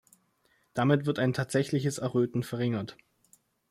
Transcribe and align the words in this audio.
Damit 0.73 1.05
wird 1.05 1.19
ein 1.19 1.31
tatsächliches 1.31 1.99
Erröten 1.99 2.41
verringert. 2.41 2.97